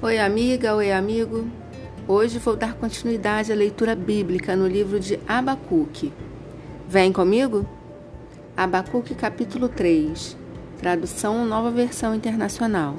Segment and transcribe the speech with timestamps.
[0.00, 1.48] Oi, amiga, oi, amigo.
[2.06, 6.12] Hoje vou dar continuidade à leitura bíblica no livro de Abacuque.
[6.88, 7.66] Vem comigo?
[8.56, 10.36] Abacuque, capítulo 3,
[10.78, 12.94] tradução Nova Versão Internacional.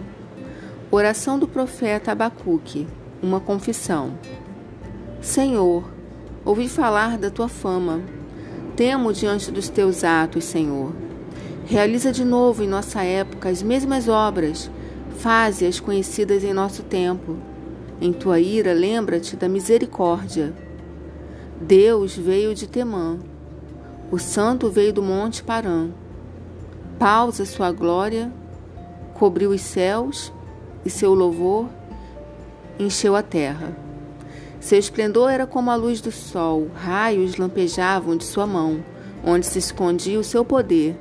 [0.92, 2.86] Oração do profeta Abacuque,
[3.24, 4.20] uma confissão.
[5.22, 5.90] Senhor,
[6.44, 8.02] ouvi falar da tua fama.
[8.76, 10.92] Temo diante dos teus atos, Senhor.
[11.66, 14.70] Realiza de novo em nossa época as mesmas obras
[15.20, 17.36] Faze-as conhecidas em nosso tempo.
[18.00, 20.54] Em tua ira, lembra-te da misericórdia.
[21.60, 23.20] Deus veio de Temã.
[24.10, 25.90] O santo veio do monte Parã.
[26.98, 28.32] Pausa sua glória,
[29.14, 30.32] cobriu os céus
[30.86, 31.68] e seu louvor
[32.80, 33.76] encheu a terra.
[34.62, 38.82] Seu esplendor era como a luz do sol, raios lampejavam de sua mão,
[39.26, 40.98] onde se escondia o seu poder.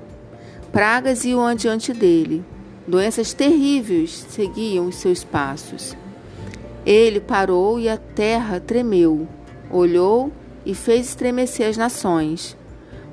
[0.73, 2.45] Pragas iam adiante dele
[2.89, 5.95] Doenças terríveis seguiam os seus passos.
[6.87, 9.29] Ele parou e a terra tremeu,
[9.71, 10.33] olhou
[10.65, 12.57] e fez estremecer as nações.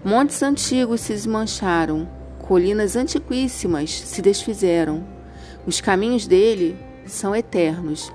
[0.01, 2.07] Montes antigos se desmancharam,
[2.39, 5.05] colinas antiquíssimas se desfizeram.
[5.67, 8.13] Os caminhos dele são eternos.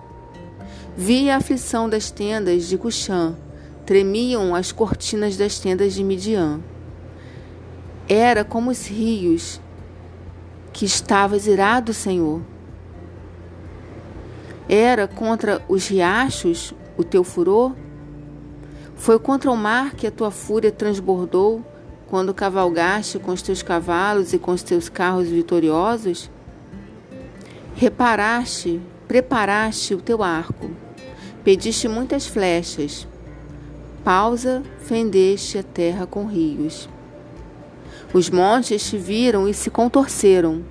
[0.96, 3.36] Vi a aflição das tendas de Cuxã,
[3.84, 6.60] tremiam as cortinas das tendas de Midian.
[8.08, 9.60] Era como os rios
[10.80, 12.40] que estavas irado, Senhor?
[14.66, 17.74] Era contra os riachos o teu furor?
[18.96, 21.62] Foi contra o mar que a tua fúria transbordou
[22.08, 26.30] quando cavalgaste com os teus cavalos e com os teus carros vitoriosos?
[27.74, 30.70] Reparaste, preparaste o teu arco,
[31.44, 33.06] pediste muitas flechas,
[34.02, 36.88] pausa, fendeste a terra com rios.
[38.12, 40.64] Os montes te viram e se contorceram.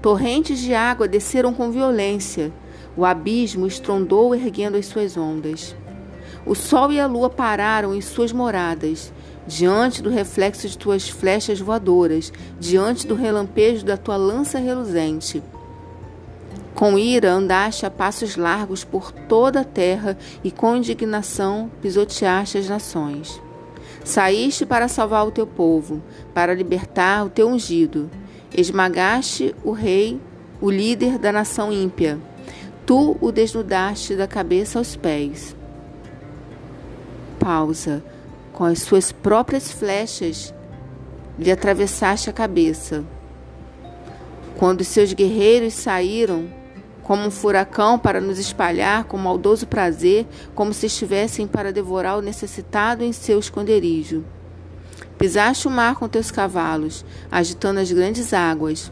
[0.00, 2.52] Torrentes de água desceram com violência.
[2.96, 5.74] O abismo estrondou erguendo as suas ondas.
[6.44, 9.12] O sol e a lua pararam em suas moradas,
[9.46, 15.42] diante do reflexo de tuas flechas voadoras, diante do relampejo da tua lança reluzente.
[16.74, 22.68] Com ira andaste a passos largos por toda a terra e com indignação pisoteaste as
[22.68, 23.40] nações.
[24.04, 26.02] Saíste para salvar o teu povo,
[26.34, 28.10] para libertar o teu ungido.
[28.56, 30.20] Esmagaste o rei,
[30.60, 32.18] o líder da nação ímpia.
[32.84, 35.56] Tu o desnudaste da cabeça aos pés.
[37.38, 38.02] Pausa.
[38.52, 40.52] Com as suas próprias flechas
[41.38, 43.02] lhe atravessaste a cabeça.
[44.58, 46.46] Quando seus guerreiros saíram,
[47.02, 52.22] como um furacão para nos espalhar com maldoso prazer, como se estivessem para devorar o
[52.22, 54.24] necessitado em seu esconderijo.
[55.18, 58.90] Pisaste o mar com teus cavalos, agitando as grandes águas.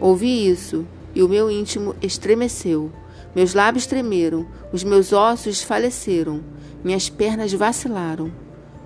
[0.00, 2.92] Ouvi isso, e o meu íntimo estremeceu.
[3.34, 6.42] Meus lábios tremeram, os meus ossos faleceram,
[6.82, 8.32] minhas pernas vacilaram.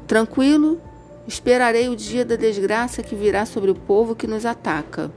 [0.07, 0.81] Tranquilo,
[1.27, 5.11] esperarei o dia da desgraça que virá sobre o povo que nos ataca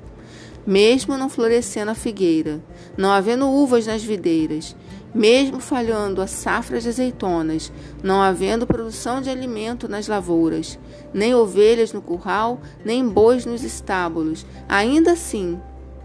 [0.65, 2.61] mesmo não florescendo a figueira,
[2.97, 4.75] não havendo uvas nas videiras,
[5.13, 7.71] mesmo falhando a safra de azeitonas,
[8.03, 10.77] não havendo produção de alimento nas lavouras,
[11.13, 15.59] nem ovelhas no curral, nem bois nos estábulos, ainda assim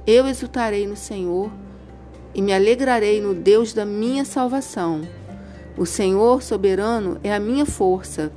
[0.06, 1.50] eu exultarei no Senhor
[2.34, 5.03] e me alegrarei no Deus da minha salvação.
[5.76, 8.32] O Senhor soberano é a minha força.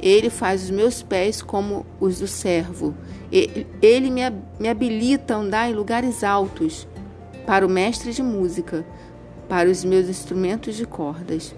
[0.00, 2.94] Ele faz os meus pés como os do servo.
[3.32, 6.86] Ele me habilita a andar em lugares altos
[7.46, 8.84] para o mestre de música,
[9.48, 11.54] para os meus instrumentos de cordas.